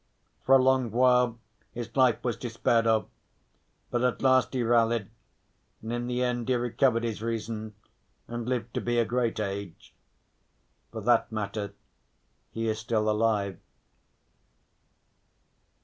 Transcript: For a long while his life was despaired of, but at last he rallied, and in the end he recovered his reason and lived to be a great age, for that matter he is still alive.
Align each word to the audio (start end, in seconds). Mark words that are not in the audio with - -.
For 0.43 0.55
a 0.55 0.63
long 0.63 0.89
while 0.89 1.37
his 1.73 1.95
life 1.95 2.23
was 2.23 2.35
despaired 2.35 2.87
of, 2.87 3.07
but 3.91 4.01
at 4.03 4.23
last 4.23 4.51
he 4.55 4.63
rallied, 4.63 5.11
and 5.79 5.93
in 5.93 6.07
the 6.07 6.23
end 6.23 6.49
he 6.49 6.55
recovered 6.55 7.03
his 7.03 7.21
reason 7.21 7.75
and 8.27 8.49
lived 8.49 8.73
to 8.73 8.81
be 8.81 8.97
a 8.97 9.05
great 9.05 9.39
age, 9.39 9.93
for 10.91 11.01
that 11.01 11.31
matter 11.31 11.75
he 12.49 12.67
is 12.67 12.79
still 12.79 13.07
alive. 13.11 13.59